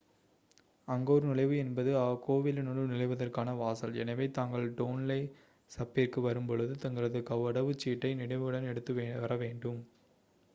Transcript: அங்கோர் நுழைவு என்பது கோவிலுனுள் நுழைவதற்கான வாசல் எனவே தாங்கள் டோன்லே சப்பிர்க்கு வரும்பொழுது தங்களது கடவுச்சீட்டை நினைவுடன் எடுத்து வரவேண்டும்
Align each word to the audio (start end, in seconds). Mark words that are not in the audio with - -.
அங்கோர் 0.87 1.25
நுழைவு 1.25 1.55
என்பது 1.57 1.91
கோவிலுனுள் 2.23 2.89
நுழைவதற்கான 2.91 3.53
வாசல் 3.55 3.93
எனவே 4.03 4.27
தாங்கள் 4.31 4.65
டோன்லே 4.79 5.19
சப்பிர்க்கு 5.71 6.21
வரும்பொழுது 6.21 6.75
தங்களது 6.79 7.21
கடவுச்சீட்டை 7.29 8.13
நினைவுடன் 8.23 8.69
எடுத்து 8.71 8.95
வரவேண்டும் 9.21 9.81